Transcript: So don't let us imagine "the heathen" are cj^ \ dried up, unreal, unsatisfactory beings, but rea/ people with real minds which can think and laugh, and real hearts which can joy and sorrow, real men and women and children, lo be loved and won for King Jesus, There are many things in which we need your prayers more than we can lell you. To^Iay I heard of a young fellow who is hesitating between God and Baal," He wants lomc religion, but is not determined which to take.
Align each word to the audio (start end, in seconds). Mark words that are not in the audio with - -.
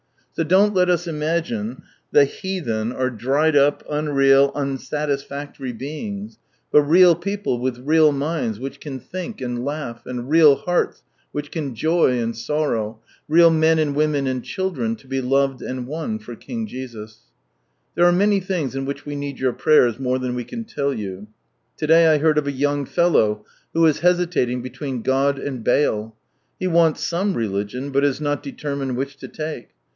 So 0.33 0.43
don't 0.43 0.73
let 0.73 0.89
us 0.89 1.05
imagine 1.07 1.83
"the 2.11 2.25
heathen" 2.25 2.91
are 2.93 3.11
cj^ 3.11 3.17
\ 3.17 3.17
dried 3.19 3.55
up, 3.55 3.83
unreal, 3.87 4.51
unsatisfactory 4.55 5.73
beings, 5.73 6.39
but 6.71 6.81
rea/ 6.81 7.13
people 7.13 7.59
with 7.59 7.77
real 7.77 8.11
minds 8.11 8.57
which 8.59 8.79
can 8.79 8.99
think 8.99 9.41
and 9.41 9.63
laugh, 9.63 10.03
and 10.07 10.27
real 10.27 10.55
hearts 10.55 11.03
which 11.31 11.51
can 11.51 11.75
joy 11.75 12.17
and 12.17 12.35
sorrow, 12.35 12.99
real 13.27 13.51
men 13.51 13.77
and 13.77 13.93
women 13.93 14.25
and 14.25 14.43
children, 14.43 14.97
lo 14.99 15.07
be 15.07 15.21
loved 15.21 15.61
and 15.61 15.85
won 15.85 16.17
for 16.17 16.35
King 16.35 16.65
Jesus, 16.65 17.19
There 17.93 18.05
are 18.05 18.11
many 18.13 18.39
things 18.39 18.73
in 18.73 18.85
which 18.85 19.05
we 19.05 19.15
need 19.15 19.37
your 19.37 19.53
prayers 19.53 19.99
more 19.99 20.17
than 20.17 20.33
we 20.33 20.45
can 20.45 20.65
lell 20.77 20.95
you. 20.95 21.27
To^Iay 21.79 22.07
I 22.09 22.17
heard 22.17 22.39
of 22.39 22.47
a 22.47 22.51
young 22.53 22.85
fellow 22.85 23.45
who 23.73 23.85
is 23.85 23.99
hesitating 23.99 24.63
between 24.63 25.03
God 25.03 25.37
and 25.37 25.63
Baal," 25.63 26.15
He 26.59 26.65
wants 26.65 27.07
lomc 27.11 27.35
religion, 27.35 27.91
but 27.91 28.03
is 28.03 28.19
not 28.19 28.41
determined 28.41 28.97
which 28.97 29.17
to 29.17 29.27
take. 29.27 29.69